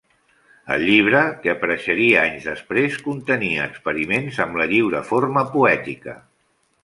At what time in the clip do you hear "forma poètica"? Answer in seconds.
5.13-6.17